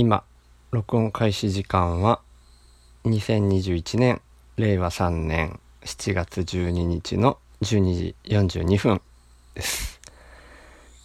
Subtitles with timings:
[0.00, 0.24] 今
[0.70, 2.22] 録音開始時間は
[3.04, 4.22] 2021年
[4.56, 9.02] 令和3年7月12日の12時42分
[9.54, 10.00] です、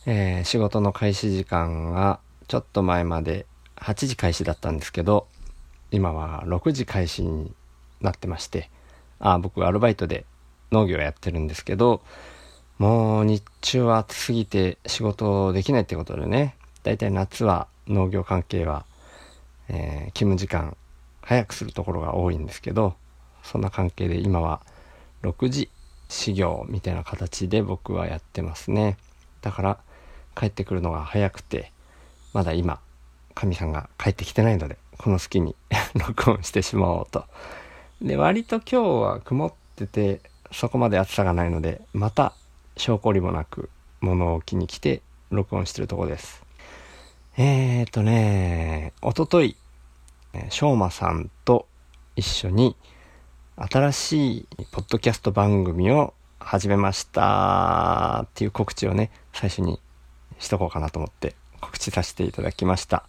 [0.06, 3.46] えー仕事の開始時間がちょっと前まで
[3.76, 5.28] 8時開始だったんですけど
[5.92, 7.52] 今は6時開始に
[8.00, 8.70] なってまして
[9.20, 10.24] あ僕アルバイトで
[10.72, 12.02] 農業やってるんですけど
[12.78, 18.86] もう日中は暑すぎて仕事できないってことでねだいたい夏は農業関係は、
[19.70, 20.78] えー勤務時間
[21.22, 22.96] 早くするところが多いんですけど
[23.44, 24.62] そんな関係で今は
[25.24, 25.70] 6時
[26.08, 28.98] 始業みたいな形で僕はやってますね。
[29.42, 29.78] だから
[30.36, 31.72] 帰ってくるのが早くて
[32.34, 32.80] まだ今
[33.34, 35.56] かみさんが帰ってきてないのでこの隙に
[35.96, 37.26] 録音してしまおうと。
[38.02, 40.22] で割と今日は曇ってて
[40.52, 42.34] そこまで暑さがないのでまた
[42.78, 43.70] 証拠りもなく
[44.02, 46.45] 物置に来て録音してるとこです。
[47.38, 49.58] えーとねおととい
[50.34, 51.68] えーしょうまさんと
[52.16, 52.78] 一緒に
[53.58, 59.82] 新しいポッドキャスト番組を始めましたっていう告知をね最初に
[60.40, 63.06] しとこうかなと思って告知させていただきました。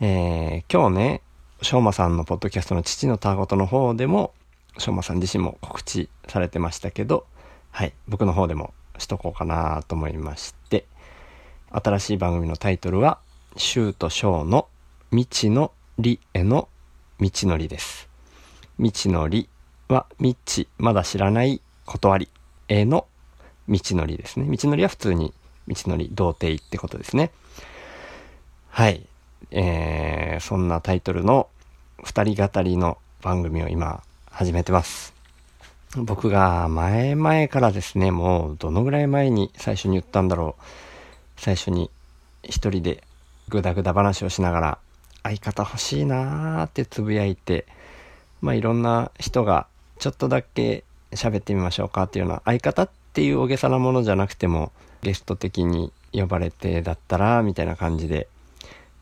[0.00, 1.20] えー今日ね
[1.60, 4.32] しょうまさんのポッドキャストの父のたわごとの方でも
[4.78, 7.26] しょうまさん自身も告知されてましたけど
[7.72, 10.86] はい僕の方でもしとこうかなと思いまして
[11.70, 13.18] 新しい番組のタイトルは
[13.56, 14.68] 「シューとショーの
[15.10, 16.68] 未知のりへの
[17.20, 18.08] 道のり」です。
[18.78, 19.48] 未知のり
[19.88, 22.28] は未知まだ知らない断り
[22.68, 23.06] への
[23.68, 24.46] 道のりですね。
[24.56, 25.32] 道のりは普通に
[25.68, 27.30] 道のり童貞ってことですね。
[28.70, 29.06] はい。
[29.50, 31.48] えー、そんなタイトルの
[32.02, 35.14] 二人語りの番組を今始めてます。
[35.96, 40.62] 僕が前々からですねもうどのぐらい前に最初に言ったんだろう。
[41.36, 41.90] 最初に
[42.42, 43.04] 一人で
[43.48, 44.78] グダグダ話をしながら
[45.22, 47.66] 相方欲しいなーってつぶやいて
[48.40, 49.66] まあいろんな人が
[49.98, 54.72] ちょっとだけ喋ってみましょうかっていうような相方っていう大げさなものじゃなくても
[55.02, 58.28] ゲスト的に呼ばれてだったらみたいな感じで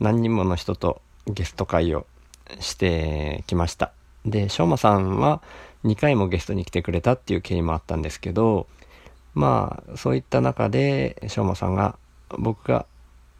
[0.01, 2.07] 何人もの人とゲスト会を
[2.61, 3.93] してきました。
[4.25, 5.43] でしょうまさんは
[5.85, 8.67] 2回もゲストに来てくれたっていう経緯もあったんですけど
[9.35, 11.97] まあそういった中でしょうまさんが
[12.39, 12.87] 僕が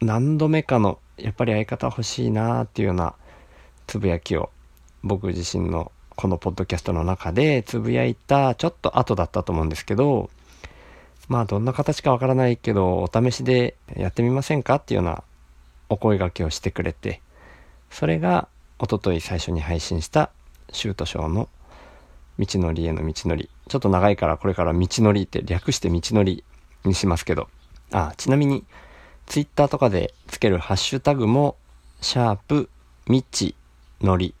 [0.03, 3.13] 何度目かのやっぱり相方欲しいなっていうような
[3.87, 4.49] つぶやきを
[5.03, 10.29] 僕自身のこのポッドキャストの中でつぶやいたちょっと後だったと思うんですけど
[11.27, 15.23] まあどんな形かわからないけどお試しでやってみませんかっていうような
[15.89, 17.21] お声掛けをしてくれて
[17.89, 18.47] それが
[18.81, 20.31] 一昨日最初に配信した
[20.71, 21.47] シュートショーの
[22.39, 23.49] 道のりへの道のり。
[23.69, 26.43] ちょっと長いからこれから道のりって略して道のり
[26.83, 27.47] にしますけど。
[27.91, 28.63] あちなみに
[29.25, 31.55] ツイッターとかでつけるハッシュタグも
[32.01, 32.69] シャープ
[33.07, 33.55] みち
[34.01, 34.35] のり。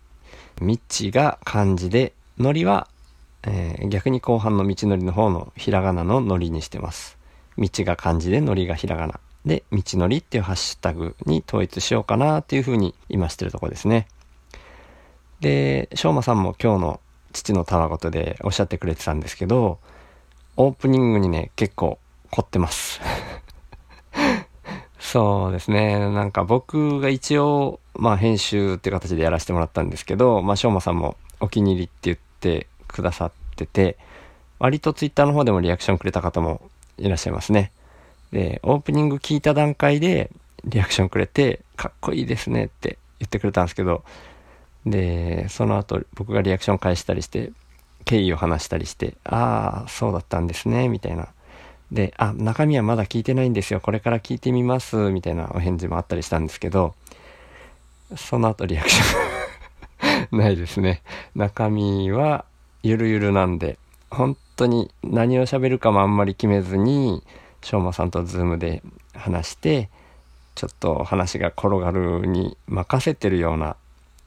[0.61, 2.87] みちが漢字でのりは、
[3.43, 7.17] えー逆に後半の道のりの方のひらがなののりにしてます。
[7.57, 9.19] 道が漢字でのりがひらがな。
[9.45, 14.07] で道のりっていうハッシュタグに統一しようかなっていうふうに今してるとこですね。
[15.41, 16.99] でしょうまさんも今日の
[17.33, 19.79] 父のたわごとでおっしゃってくれてたんですけど
[20.55, 21.99] オープニングにね結構
[22.31, 23.01] 凝ってます。
[25.03, 25.99] そうですね。
[25.99, 33.97] なんか僕が一応まあ編集っていう形でやらせてもらったんですけどまあしょうまさんもお気に入りって言ってくださってて
[34.59, 36.61] 割とツイッターの方でもリアクションくれた方も
[36.97, 37.71] いらっしゃいますね。
[38.31, 40.31] でオープニング聞いた段階で
[40.63, 44.05] リアクションくれてかっこいいですねって言ってくれたんですけど
[44.85, 47.51] でその後僕がリアクション返したりして
[48.05, 51.27] 経緯を話したりしてああそうだったんですねみたいな。
[51.93, 53.79] であ中身はまだ聞いてないんですよ。
[53.79, 54.95] これから聞いてみます。
[55.11, 56.95] みたいなお返事もあったりしたんですけど
[58.17, 60.37] その後リアクション。
[60.37, 61.01] ないですね。
[61.35, 62.45] 中身は
[62.81, 63.77] ゆるゆるなんで
[64.09, 67.23] 本当に何を喋るかもあんまり決めずに
[67.61, 68.81] しょうまさんとズームで
[69.13, 69.89] 話して
[70.55, 73.75] ちょっと話が転がるに任せてるような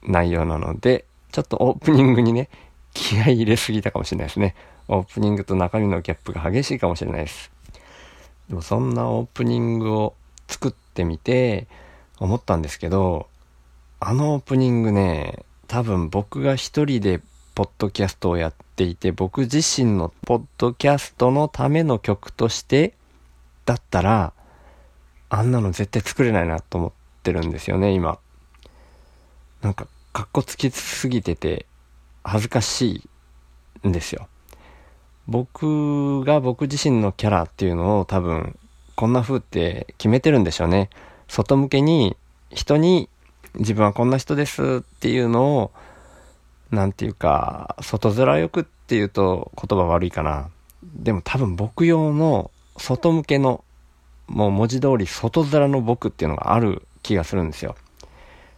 [0.03, 2.49] 内容なのでちょっとオープニングにね
[2.93, 4.55] 気合い入れすぎたかもしれないですね。
[4.87, 7.51] オープニングと中身のギャップが激しいかもしれないです。
[8.49, 10.15] でもそんなオープニングを
[10.47, 11.67] 作ってみて
[12.19, 13.27] 思ったんですけど
[13.99, 17.19] あのオープニングね多分僕が一人で
[17.55, 22.93] ポッドキャストをやっていて僕自身のポッドキャストのための曲として
[23.65, 24.33] だったら
[25.29, 26.91] あんなの絶対作れないなと思っ
[27.23, 28.19] てるんですよね今。
[29.61, 31.65] なんかかっこつきすぎてて
[32.23, 33.03] 恥ずかし
[33.83, 34.27] いんですよ。
[35.27, 38.57] 僕が僕自身のキャラっていうのを多分
[38.95, 40.89] こんな風って決めてるんでしょうね
[41.27, 42.15] 外向けに
[42.51, 43.09] 人に
[43.55, 45.71] 自分はこんな人ですっていうのを、
[46.71, 50.49] なんていうか、外面よくっていうと言葉悪いかな。
[50.83, 53.63] でも多分僕用の外向けの、
[54.27, 57.75] もう文字通り外面の僕っていうのがある気がするんですよ。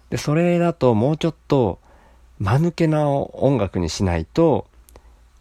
[0.09, 1.79] で、それだともうちょっと
[2.39, 4.65] 間抜けな音楽にしないと、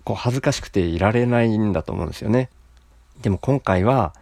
[0.08, 2.48] こう恥ずかしくていられないんだと思うんですよね。
[3.20, 4.14] でも今回は、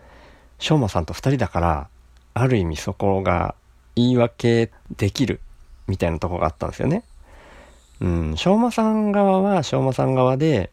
[0.58, 1.88] しょうまさんと二人だから、
[2.34, 3.54] ある意味そこが
[3.94, 5.38] 言い訳できる
[5.86, 7.04] みたいなとこがあったんですよね。
[8.00, 10.72] うん、しょうまさん側はしょうまさん側で、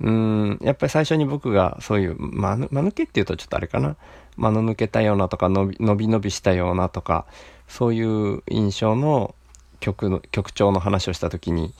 [0.00, 3.96] うん、やっぱり最初に僕がそういう、ま、間抜けっていうとちょっとあれかな。
[4.36, 7.26] 間の抜けたようなとか、伸び伸び伸びしたようなとか、
[7.66, 9.34] そういう印象の
[9.80, 11.74] 曲の、曲調の話をした時に、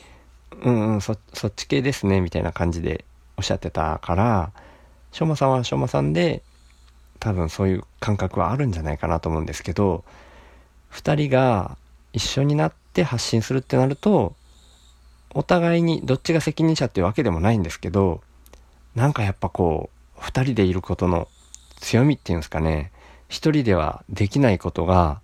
[0.62, 3.04] うんうん、そ、そっち系ですね、みたいな感じで
[3.36, 4.52] おっしゃってたから、
[5.12, 6.42] しょうまさんはしょうまさんで、
[7.20, 10.04] 多分そういう感覚はあるんじゃないかなと思うんですけど、
[10.88, 11.76] 二人が
[12.12, 14.34] 一緒になって発信するってなると、
[15.34, 18.22] お互いにどっちが責任者っていうわけでもないんですけど、
[18.94, 21.28] なんかやっぱこう、二人でいることの
[21.80, 22.90] 強みっていうんですかね、
[23.28, 25.20] 一人ではできないことが、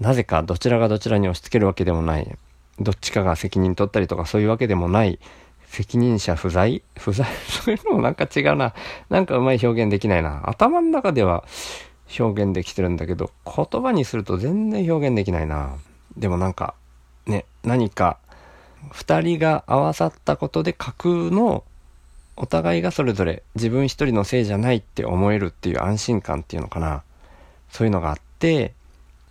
[0.00, 2.36] なぜかどちらがどちらに押し付けるわけでもない、
[2.80, 5.18] どっちかが責任取ったりとかそういうわけでもない、
[5.66, 6.82] 責任者不在？
[6.98, 7.26] 不在？
[7.48, 8.74] そういうのもなんか違うな。
[9.08, 10.42] なんかうまい表現できないな。
[10.44, 11.44] 頭の中では
[12.18, 15.76] 表現できてるんだけど、言葉にすると全然表現できないな。
[16.16, 16.74] でもなんか、
[17.26, 18.18] ね、何か、
[18.90, 21.64] 二人が合わさったことで架空の
[22.36, 27.02] お互いがそれぞれ自分一人のせいじゃないって思えるっていう安心感っていうのかな。
[27.70, 28.74] そういうのがあって、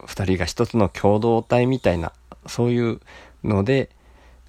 [0.06, 2.14] 二人が一つの共同体みたいな、
[2.48, 3.00] そういう
[3.44, 3.90] ので、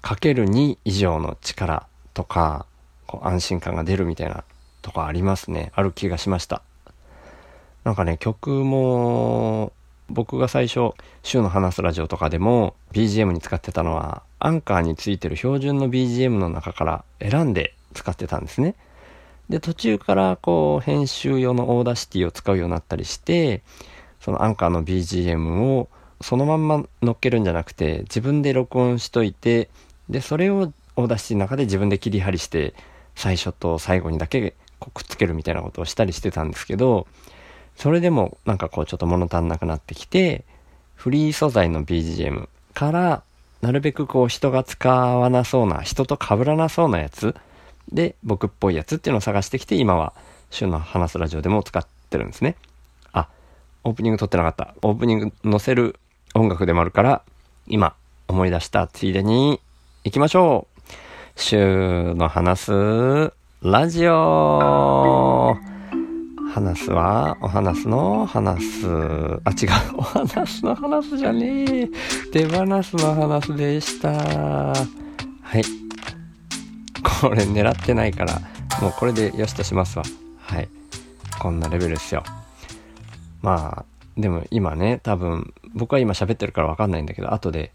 [0.01, 2.65] かける2以上の力とか、
[3.07, 4.43] こう安心感が出るみたいな
[4.81, 5.71] とこありますね。
[5.75, 6.61] ある気がしました。
[7.83, 9.73] なんかね、曲も、
[10.09, 10.91] 僕が最初、
[11.23, 18.75] 週の話すラジオとかでも BGM に使ってたのは、アンカーについてる標準の BGM の中から選んで使ってたんですね。
[19.49, 23.61] で、途中からこう、編集用のオーダーシティを使うようになったりして、
[24.19, 25.89] そのアンカーの BGM を
[26.23, 29.69] そのまんま乗っけるんじゃなくて、自分で録音しといて、
[30.09, 32.73] で、それを Audacity の中で自分で切り張りして、
[33.15, 34.55] 最初と最後にだけ
[34.93, 37.07] くっつけるみたいなことをしたりしてたんですけど、
[37.75, 40.45] それでもなんかこうちょっと物足んなくなってきて、
[40.95, 43.23] フリー素材の BGM から、
[43.61, 47.35] なるべくこう人が使わなそうな、人と被らなそうなやつ
[47.91, 50.13] で、僕っぽいやつっていうのを探してきて、今は
[50.51, 52.55] 週の話すラジオでも使ってるんですね。
[53.11, 53.27] あ、
[53.83, 54.75] オープニング撮ってなかった。
[54.81, 55.99] オープニング載せる
[56.33, 57.21] 音楽でもあるから、
[57.67, 57.95] 今
[58.27, 59.59] 思い出したついでに
[60.03, 60.81] 行きましょう。
[61.35, 65.55] 週の話すラジオ
[66.53, 68.87] 話すは、お話の話す。
[68.87, 69.97] あ、違う。
[69.97, 71.89] お話の話じゃねえ。
[72.31, 74.11] 手放すの話でした。
[74.11, 74.75] は
[75.55, 75.63] い。
[77.21, 78.39] これ狙ってないから、
[78.81, 80.05] もうこれでよしとしますわ。
[80.41, 80.69] はい。
[81.39, 82.23] こんなレベルですよ。
[83.41, 83.85] まあ、
[84.17, 87.71] でも今ね、多分、僕は今喋ってるからわかんないんだけど、後で、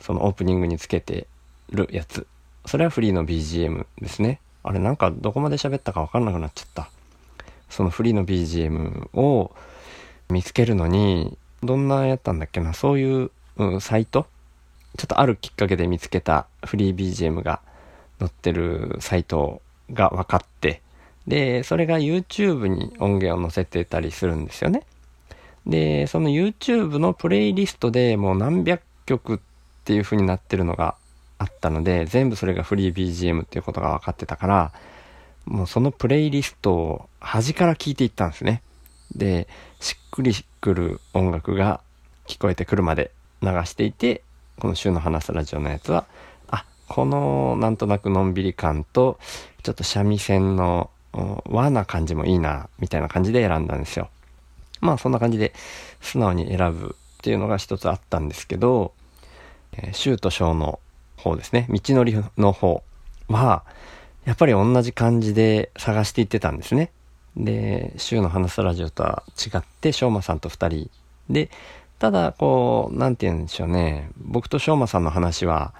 [0.00, 1.26] そのオープニングにつけて
[1.70, 2.26] るやつ。
[2.66, 4.40] それはフリーの BGM ですね。
[4.62, 6.90] あれなんかどこまで喋ったかわかんなくなっちゃった。
[7.70, 9.54] そのフリーの BGM を
[10.28, 14.26] 見つけるのに、どんなやったんだっけな、そういう、うん、サイト？
[14.96, 17.60] ちょっとあるきっかけで見つけたフリー BGM が
[18.18, 19.62] 載ってるサイト
[19.92, 20.82] が分かって、
[21.26, 24.82] で、それが YouTube に音源を載せてたりするんですよね。
[25.66, 29.38] で、その YouTube のプレイリストでもう何百曲っ
[29.84, 30.94] ていう風になってるのが
[31.38, 34.72] あったので、全部それがフリー BGM っていうことが分かってたから、
[35.44, 38.62] もうそのプレイリストを端から聞いていったんですね。
[39.14, 39.48] で、
[39.80, 41.80] しっくりくる音楽が
[42.26, 43.10] 聞こえてくるまで
[43.42, 44.22] 流していて、
[44.58, 46.06] この週の話すラジオのやつは、
[46.48, 49.18] あ、このなんとなくのんびり感と、
[49.62, 50.90] ちょっと三味線の
[51.44, 54.08] 和な感じもいいな、みたいな感じで選んだんですよ。
[54.80, 55.52] まあそんな感じで
[56.00, 58.92] 素直に選ぶっていうのが一つあったんですけど、
[59.72, 60.80] えー、週と小の
[61.16, 62.82] 方ですね、道のりの方
[63.28, 63.64] は、
[64.24, 66.90] やっぱり同じ感じで探していってたんですね。
[67.36, 70.90] で、週の話すラジオとは違って、しょうまさんと二人
[71.28, 71.50] で、
[71.98, 74.10] ただ、こう、なんて言うんでしょうね。
[74.18, 75.72] 僕としょうまさんの話は、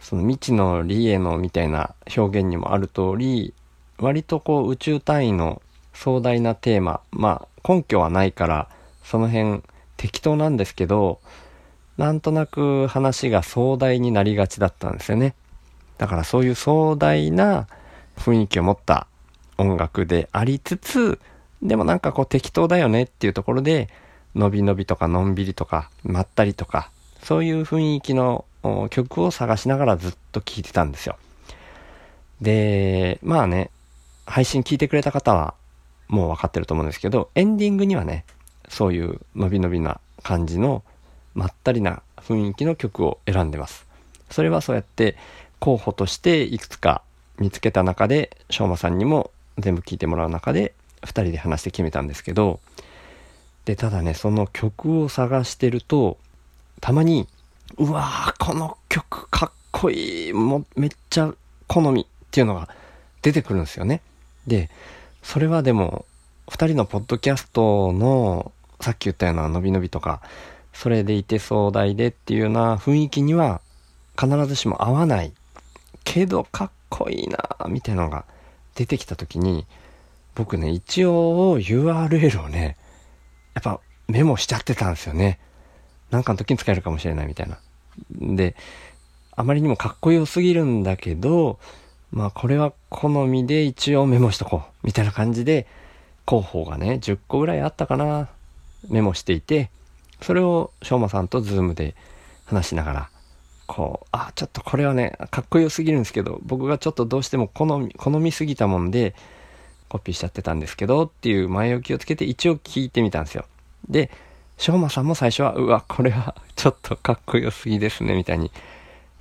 [0.00, 3.54] その未知の理へのみたいな表現にもある通り、
[3.98, 5.62] 割とこう宇宙単位の
[5.94, 8.68] 壮大なテーマ、まあ根拠はないから、
[9.04, 9.62] その辺
[9.96, 11.20] 適当なんですけど、
[11.98, 15.34] なんとなく話が壮大になりがちだったんですよね。
[15.98, 17.68] だからそういう壮大な
[18.16, 19.06] 雰囲気を持った
[19.58, 21.20] 音楽でありつつ、
[21.62, 23.88] でもなんかこう適当だよねっていうところで、
[24.34, 26.90] のびのびとかのんびりとか、まったりとか、
[27.22, 28.44] そういう雰囲気の
[28.90, 31.16] 曲を探しながらずっと聴いてたんですよ。
[32.40, 33.70] で、まあね、
[34.26, 35.54] 配信聞いてくれた方は
[36.12, 38.26] もう分かってると思うんですけど、エンディングにはね、
[38.68, 40.84] そういう伸び伸びな感じの
[41.34, 43.86] まったりな雰囲気の曲を選んでます。
[44.30, 45.16] それはそうやって
[45.58, 47.00] 候補としていくつか
[47.38, 52.60] 見つけた中で、しょうまさんにも全部聴いてもらう中で、2人で話して決めたんですけど、
[53.64, 56.18] で、ただね、その曲を探してると、
[56.82, 57.26] たまに、
[57.78, 61.32] うわー、この曲かっこいい、もうめっちゃ
[61.68, 62.68] 好みっていうのが
[63.22, 64.02] 出てくるんですよね。
[64.46, 64.68] で、
[65.22, 66.04] それはでも、
[66.48, 70.20] 2人のポッドキャストの、さっき言ったような伸び伸びとか、
[70.72, 73.60] それでいて壮大でっていうような雰囲気には
[74.18, 75.32] 必ずしも合わない。
[76.04, 77.38] けどかっこいいな
[77.68, 78.24] みたいなのが
[78.74, 79.66] 出てきた時に
[80.34, 82.76] 僕ね一応 URL をね
[83.54, 85.38] やっぱメモしちゃってたんですよね。
[86.10, 87.58] なんかの時に使えるかもしれないみたいな。
[88.10, 88.56] で
[89.34, 91.58] あまりにもかっこよすぎるんだけど
[92.12, 95.66] まあこれは好みで一応メモしとこうみたいな感じで
[96.24, 98.28] 候補がね10個ぐらいあったかな
[98.88, 99.70] メモしていて
[100.20, 101.94] それをしょうまさんとズームで
[102.44, 103.08] 話しながら
[103.72, 109.14] こう、あ、ちょっとこれはね、かっこよすぎるんですけど、僕がちょっとどうしても好み、好みすぎたもんで、
[109.88, 113.46] コピーしちゃってたんですけど、っていう前置きをつけて一応聞いてみたんですよ。
[113.88, 114.10] で、
[114.58, 118.50] しょうまさんも最初は、うわ、これは ちょっとかっこよすぎですね、みたいに、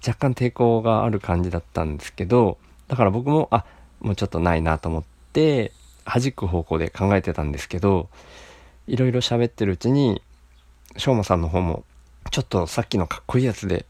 [0.05, 2.57] 若干抵抗がある感じだったんですけど、
[2.91, 3.63] だから僕も、あ、
[4.01, 5.71] もうちょっとないなと思って、
[6.03, 8.09] 弾く方向で考えてたんですけど、
[8.85, 10.21] いろいろ喋ってるうちに、
[10.97, 11.85] しょうまさんの方も、
[12.31, 13.85] ちょっとさっきのかっこいいやつで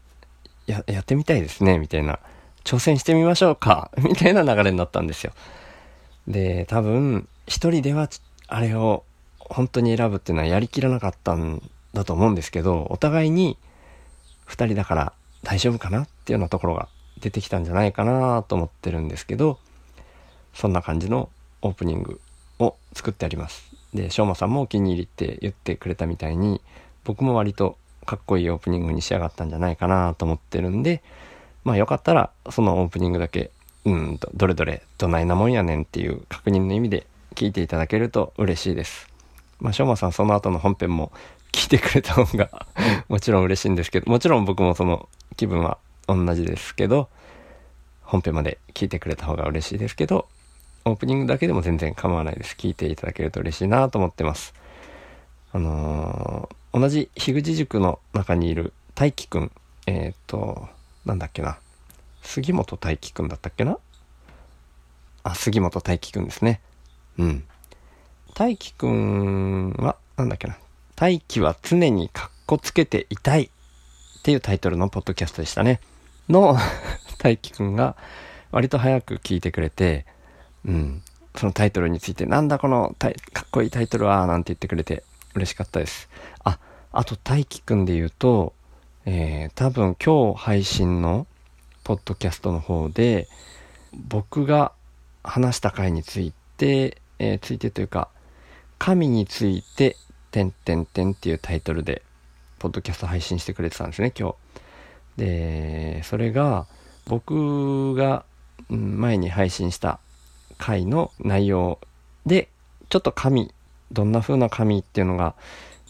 [0.66, 2.20] や、やってみたいですね、みたいな。
[2.62, 5.32] 挑戦してみましょうか、 みたいな流れになったんですよ。
[6.28, 8.08] で、多分、一人では、
[8.46, 9.02] あれを
[9.40, 11.60] 本当に選ぶっていうのはやりきらなかったん
[11.92, 13.58] だと思うんですけど、お互いに
[14.44, 16.88] 二人だから大丈夫かなっていうようなところが
[17.22, 19.58] 出てきたんじゃないかなと思ってるんですけど、
[20.52, 21.30] そんな感じの
[21.62, 22.20] オープニング
[22.58, 23.64] を作ってあります。
[23.94, 26.60] で、しょうまさんもお気に入りって言ってくれたみたいに、
[27.04, 31.02] 僕も割とかっこいいオープニングに仕上がったんじゃないかなと思ってるんで、
[31.64, 33.50] まあよかったらそのオープニングだけ、
[33.84, 39.08] うんと、どれどれどないなもんやねんっていう確認の意味で聞いていただけると嬉しいです。
[39.60, 41.12] まあ、しょうまさんその後の本編も
[41.52, 42.66] 聞いてくれた方が
[43.08, 47.08] もちろん嬉しいんですけど、もちろん僕もその気分は同じですけど、
[48.02, 50.28] 本編まで聞いてくれた方が嬉しいですけど、
[50.84, 52.56] オープニングだけでも全然構わないです。
[52.58, 54.54] 聞いていただけると嬉しいなと思ってます。
[55.52, 59.52] あのー同じ樋口塾の中にいる大輝くん、
[59.86, 60.68] えっ、ー、と、
[61.04, 61.58] なんだっけな。
[62.22, 63.76] 杉本大輝くんだったっけな
[65.22, 66.62] あ、杉本大輝くんですね。
[67.18, 67.44] うん。
[68.34, 70.56] 大輝くんは、なんだっけな。
[70.96, 75.80] 大輝は常にカッコつけていたいっていうタイトルのポッドキャストでしたね。
[76.28, 76.56] の
[77.18, 77.96] 大輝くんが
[78.50, 80.06] 割と早く聞いてくれて、
[80.64, 81.02] うん。
[81.36, 85.02] そのタイトルについて、なんだこのかっこいいタイトルは、なんて言ってくれて、
[85.34, 86.08] 嬉しかったです。
[86.44, 86.58] あ、
[86.92, 88.52] あと大輝くんで言うと、
[89.06, 91.26] えー、多分今日配信の
[91.84, 93.28] ポッドキャストの方で、
[93.92, 94.72] 僕が
[95.24, 98.08] 話した回について、えー、ついてというか、
[98.78, 99.96] 神について、
[100.30, 102.02] てんてんてんっていうタイトルで、
[102.58, 104.34] ポッドキャスト配信してくれてたんですね、今日。
[105.16, 106.66] で、それが、
[107.06, 108.24] 僕が
[108.68, 109.98] 前に配信した
[110.58, 111.78] 回の内容
[112.26, 112.48] で、
[112.88, 113.52] ちょっと神
[113.92, 115.34] どんな風な神っていうのが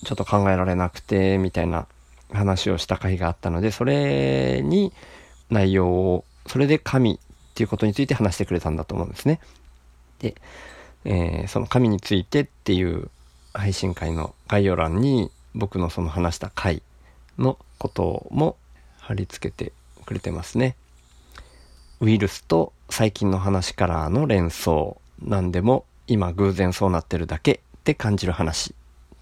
[0.05, 1.87] ちょっと考えられなくて、みたいな
[2.33, 4.93] 話をした回があったので、それに
[5.51, 7.19] 内容を、それで神っ
[7.55, 9.39] ていうことについて話してくれたんだと思うんですね。
[10.19, 10.35] で、
[11.05, 13.11] えー、その神についてっていう
[13.53, 16.83] 配信会の概要欄に僕のその話した回
[17.39, 18.57] のことも
[19.03, 19.73] 貼り付けて
[20.07, 20.77] くれてますね。
[22.01, 28.75] ウイルスと最近の話からの連想なんでも今偶然そうなってるだけって感じる話っ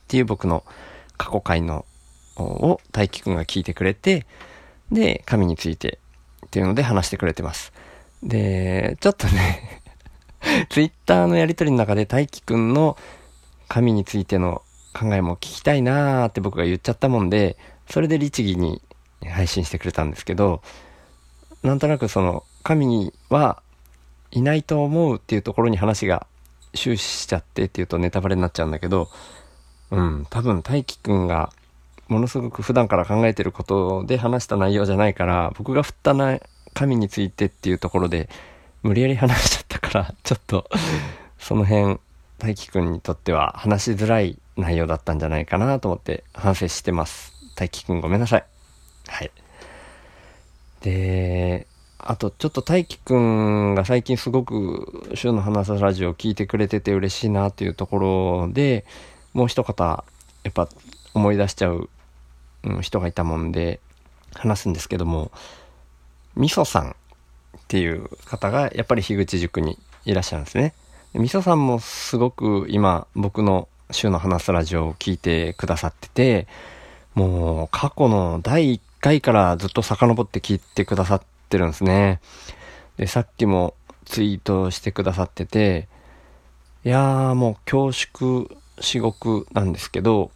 [0.08, 0.64] ていう僕の
[1.16, 1.84] 過去回の
[2.37, 4.26] を大輝くんが聞いてくれて、
[4.90, 5.99] で、神について
[6.46, 7.72] っていうので話してくれてます。
[8.22, 9.82] で、ちょっとね
[10.70, 12.96] ツイッターのやりとりの中で大輝くんの
[13.68, 17.56] 神についての考えも聞きたいなーって僕が言っちゃったもんで、
[17.88, 18.82] それで律儀に
[19.28, 20.62] 配信してくれたんですけど、
[21.62, 23.62] なんとなくその神には
[24.30, 26.26] いないと思うっていうところに話が
[26.74, 29.08] 終始しちゃってっていうとネタバレになっちゃうんだけど、
[29.90, 31.52] うん、多分大輝くんが
[32.08, 36.40] ものすごく普段から考えてることで話した内容じゃないから、僕が振ったな
[36.74, 38.28] 神についてっていうところで
[38.82, 40.68] 無理やり話しちゃったから、 ちょっと
[41.38, 41.98] その辺
[42.38, 47.32] 大輝くんにとっては話しづらい内容だったんじゃないかなと思って反省してます。
[47.54, 48.44] 大輝くんごめんなさい。
[49.10, 49.30] はい。
[50.80, 51.66] で、
[51.98, 57.98] あとちょっと大輝くんが最近すごく週の話すラジオを聞いてくれてて嬉しいなっていうとこ
[58.46, 58.86] ろで、
[59.34, 60.04] もう一方、
[60.42, 60.68] やっぱ
[61.12, 61.90] 思い出しちゃう、
[62.64, 63.80] うん、人がいたもんで
[64.34, 65.30] 話すんですけども、
[66.36, 66.94] みそさんっ
[67.68, 70.72] ていう方がやっぱり樋口塾にいらっしゃるんですね。
[71.12, 76.46] みそさんもすごく今僕の週の話すラジオを聞いてくださってて、
[77.14, 82.21] もう過去の第回からずっと遡って聞いてくださってるんですね。
[82.97, 85.88] で、さっきもツイートしてくださってて、
[86.85, 88.49] いやーもう恐縮
[88.80, 90.30] 至極なんですけど、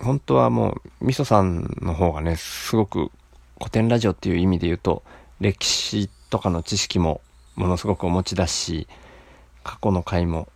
[0.00, 3.10] 本当はもうみそさんの方がね、すごく
[3.58, 5.02] 古典ラジオっていう意味で言うと、
[5.40, 7.20] 歴史とかの知識も
[7.56, 8.86] ものすごくお持ちだし、
[9.62, 10.48] 過去の回も、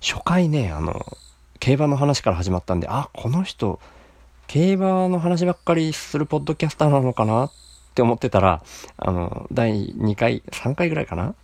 [0.00, 1.04] 初回ね、あの、
[1.60, 3.78] 競馬の話から始まったんで、あ、この人、
[4.52, 7.52] 競馬の話ばっかりするポッドキャスターなのかなっ
[7.94, 8.64] て思ってたら、
[8.96, 11.36] あの、第2回、3回ぐらいかな？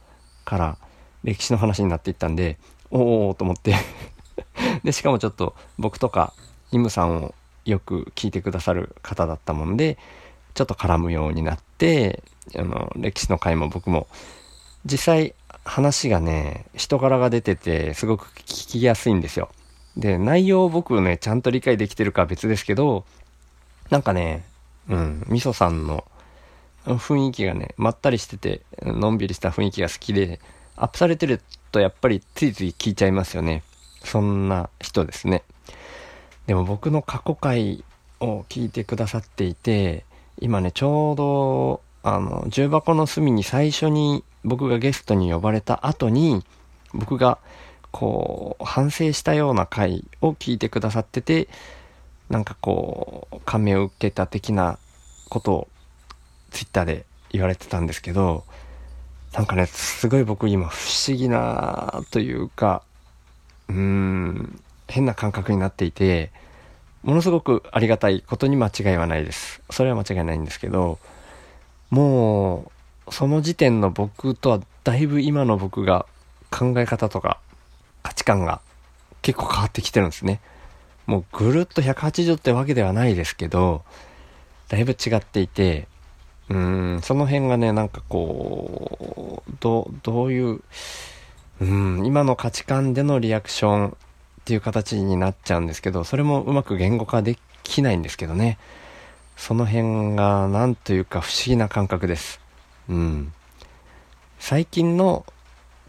[0.44, 0.78] から
[1.22, 2.58] 歴史の話になっていったんで、
[2.90, 3.76] おおと思って。
[4.82, 6.32] で、しかもちょっと僕とか
[6.72, 7.34] イムさんを
[7.64, 9.98] よく聞いてくださる方だったもんで、
[10.54, 12.24] ちょっと絡むようになって、
[12.56, 14.08] あの、歴史の回も僕も、
[14.84, 15.34] 実際
[15.64, 19.48] 話がね、人柄が出てて、すごく聞きやすいんですよ。
[19.96, 23.04] で、内容を僕ね、ちゃんと理解できてるかは別ですけど、
[23.90, 24.44] なんかね、
[24.88, 26.04] うん、みそさんの
[26.84, 30.40] 雰囲気がね、まったりしてて、のんびりした雰囲気が好きで、
[30.76, 31.40] アップされてる
[31.72, 33.62] とやっぱりついつい聞いちゃいますよね。
[34.04, 35.42] そんな人ですね。
[36.46, 37.82] でも僕の過去回
[38.20, 40.04] を聞いてくださっていて、
[40.38, 46.44] 今ね、ちょうど、あの、重箱の隅に最初に僕がゲストに呼ばれた後に、
[46.94, 47.38] 僕が
[47.96, 51.48] こう、反省したような回を聞いてくださってて、
[52.28, 54.78] なんかこう、感銘を受けた的な
[55.30, 55.68] ことを
[56.50, 58.44] ツイッターで言われてたんですけど、
[59.32, 60.76] なんかね、すごい僕今不
[61.08, 62.82] 思議なというか、
[63.68, 66.30] うーん、変な感覚になっていて、
[67.02, 69.62] ものすごくありがたいことに間違いはないです。
[69.70, 70.98] それは間違いないんですけど、
[71.88, 72.70] も
[73.08, 76.04] う、その時点の僕とはだいぶ今の僕が
[76.50, 77.40] 考え方とか
[78.06, 78.60] 価値観が
[79.20, 80.40] 結構変わってきてるんですね。
[81.06, 83.82] もうぐるっと180ってわけではないですけど、
[84.68, 85.88] だいぶ違っていて、
[86.48, 90.60] うん、その辺がね、なんかこう、ど、どういう、
[91.60, 93.92] うん、今の価値観でのリアクションっ
[94.44, 98.58] ていう形になっちゃうんですけど、それもうまく言語化できないんですけどね。
[99.36, 102.40] その辺がなんというか不思議な感覚です。
[102.88, 103.32] うん。
[104.38, 105.26] 最近の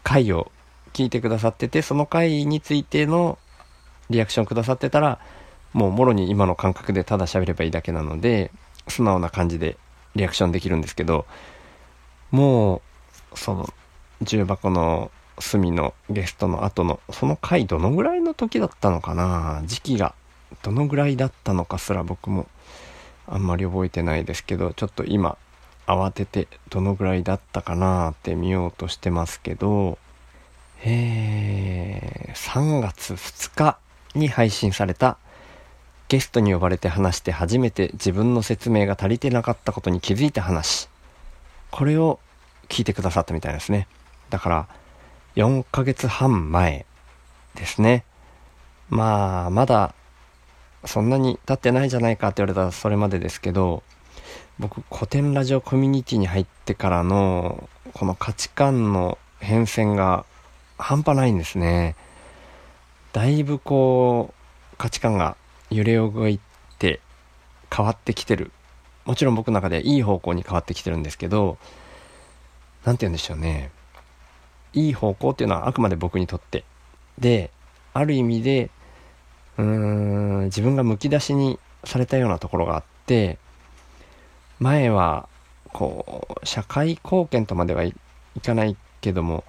[0.02, 0.50] 回を
[0.98, 3.38] 聞いてくださってて、その回についての
[4.10, 5.20] リアクションくださってたら、
[5.72, 8.50] もうもろに今の感覚でただ喋ればいいだけなので、
[8.88, 9.76] 素直な感じで
[10.16, 11.24] リアクションできるんですけど、
[12.32, 12.82] も
[13.32, 13.72] う、その、
[14.22, 19.62] 重箱の隅のゲストの後の、その回どのぐらいの時だったのかな？
[19.66, 20.16] 時期が、
[20.62, 22.48] どのぐらいだったのかすら僕も
[23.28, 25.38] あんまり覚えてないですけど、ちょっと今、
[25.86, 29.96] 慌ててどのぐらいだったかなって見ようとしてますけど、
[30.84, 33.78] えー、3月2日
[34.14, 35.18] に配信された
[36.08, 40.88] ゲストに呼ばれて話して初めて自分の説明が足りてなかったことに気づいた話。
[41.70, 42.18] これを
[42.68, 43.86] 聞いてくださったみたいですね。
[44.30, 44.68] だから、
[45.36, 46.86] 4ヶ月半前
[47.54, 48.04] ですね。
[48.88, 49.94] まあ、まだ、
[50.84, 53.82] そんなに経ってないじゃないかって言われたらそれまでですけど、
[54.58, 60.24] 僕、古典ラジオコミュニティに入ってからの、この価値観の変遷が
[60.78, 61.96] 半端ないんですね。
[63.12, 65.36] だいぶこう、価値観が
[65.70, 66.40] 揺れ動い
[66.78, 67.00] て
[67.74, 68.52] 変わってきてる。
[69.04, 71.58] もちろん僕の中でいい方向に変わってきてるんですけど、
[72.84, 73.70] なんて言うんでしょうね。
[74.72, 76.64] いい方向っていうのはあくまで僕にとって。
[77.18, 77.50] で、
[77.92, 78.70] ある意味で、
[79.56, 83.38] うーん、自分がむき出しにされたようなところがあって、
[84.60, 85.28] 前は、
[85.72, 87.94] こう、社会貢献とまではい
[88.44, 89.44] かないけども、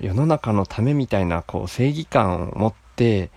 [0.00, 3.30] 世の中のためみたいなこう正義感を持って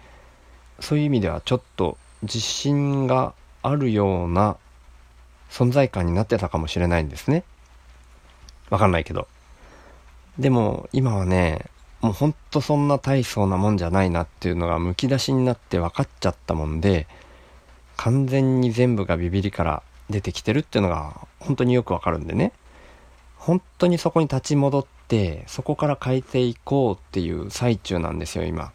[0.79, 4.57] そういう意味ではちょっと自信があるような
[5.49, 7.43] 存在感になってたかもしれないんですね。
[8.69, 9.27] わかんないけど。
[10.37, 11.65] でも今はね、
[12.01, 17.07] もうほんとそんな大層なもんじゃないなっていうのがむき出しになって分かっちゃったもんで、
[17.97, 22.53] 完全に全部がビビりから出てきてるっていうのが本当によくわかるんでね。
[23.39, 28.71] 本当にそこに立ち戻って、そこから変えていこうっていう最中なんですよ、今。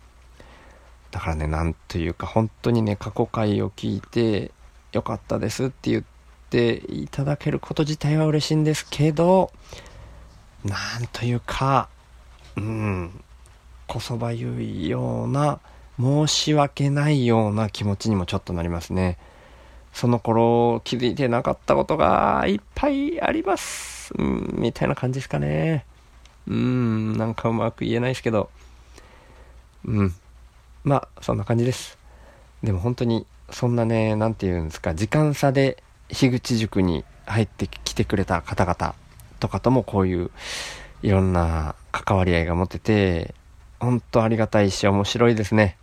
[1.10, 4.50] だからね、なんというか、本当にね、過去回を聞いて、
[4.92, 6.04] よかったですって言っ
[6.50, 9.52] ていただけること自体は嬉しいんですけど、
[10.64, 11.88] なんというか、
[12.56, 13.22] うん、
[13.86, 15.60] こそばゆいような、
[16.00, 19.18] 申し訳ないような気持ちにもちょっとなりますね。
[19.94, 24.12] その頃気づいてなかったことがいっぱいあります。
[24.18, 25.86] うん、みたいな感じですかね。
[26.46, 28.50] うん、なんかうまく言えないですけど。
[29.86, 30.14] うん。
[30.82, 31.96] まあ、そんな感じです。
[32.62, 38.94] でも本当に、そんなね、なんて言うんですか、時間差で樋口塾に入ってきてくれた方々
[39.38, 40.30] とかともこういう
[41.02, 43.34] いろんな関わり合いが持てて、
[43.78, 45.76] 本当ありがたいし面白いですね。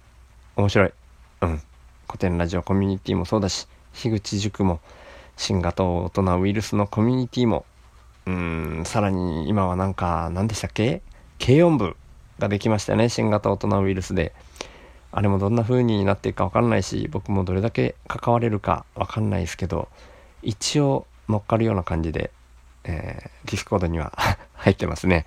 [0.57, 0.93] 面白い。
[1.41, 1.61] うん。
[2.07, 4.79] 古典ラジオコミュニティもそうだし、樋口塾も、
[5.37, 7.65] 新型大人ウイルスのコミュニティも、
[8.25, 11.01] うん、さらに今はなんか、何でしたっけ？
[11.43, 11.95] 軽音部
[12.39, 13.09] ができましたよね。
[13.09, 14.33] 新型大人ウイルスで。
[15.13, 19.89] あれもどんな風になっていくかわかんないし、僕もどれだけ関われるかわかんないですけど、
[20.41, 22.31] 一応乗っかるような感じで、
[22.85, 24.13] えー、ディスコードには
[24.53, 25.25] 入ってますね。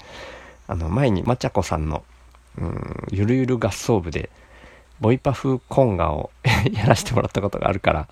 [0.68, 2.02] あの、前にまちゃこさんの、
[2.58, 4.30] うん、ゆるゆる合奏部で、
[5.00, 6.30] ボイパ風コンガを
[6.72, 8.08] やらせてもらったことがあるから、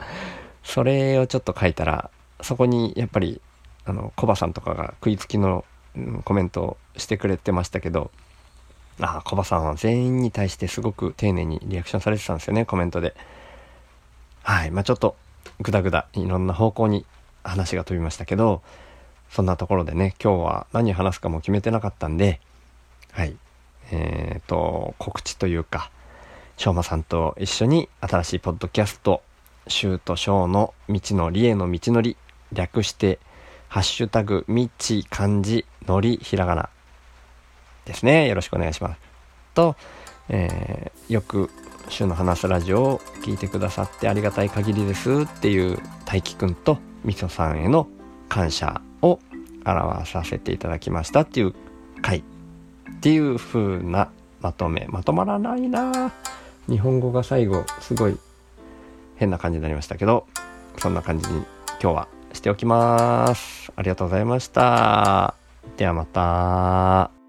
[0.62, 3.40] それをちょっと書いたら、そこにやっぱり、
[3.84, 5.64] あの、コバさんとかが食いつきの、
[6.24, 8.10] コメントをしてくれてましたけど、
[9.00, 13.14] ああ、コバさんは全員に対してすごく丁寧にリアクションされてたんですよね、コメントで。
[14.42, 14.70] はい。
[14.70, 15.16] まあちょっと、
[15.60, 17.04] ぐだぐだ、いろんな方向に
[17.44, 18.62] 話が飛びましたけど、
[19.30, 22.40] そんなところでね、今日は何話すかも決めてなかったんで、
[23.12, 23.36] はい。
[23.90, 25.90] えっ、ー、と、告知というか、
[26.56, 29.22] しょうまさんと一緒に新しいポッドキャスト、
[29.68, 32.16] シュートショーの道のりへの道のり、
[32.52, 33.18] 略して、
[33.68, 36.68] ハッシュタグ、みち、漢字、のり、ひらがな
[37.84, 38.28] ですね。
[38.28, 39.00] よろしくお願いします。
[39.54, 39.76] と、
[40.28, 41.50] えー、よく、
[41.88, 47.88] 週の話すラジオを聞いてくださってありがたい限りですっていう大輝くんとみそさんへの
[48.28, 49.18] 感謝を
[49.64, 51.54] 表させていただきましたっていう
[52.00, 52.22] 回っ
[53.00, 54.86] ていう風なまとめ。
[54.88, 56.12] まとまらないな
[56.68, 58.18] 日本語が最後すごい
[59.22, 60.26] 変な感じになりましたけど、
[60.78, 61.44] そんな感じに
[61.80, 63.72] 今日はしておきます。
[63.76, 65.34] ありがとうございました。
[65.76, 67.21] ではまた。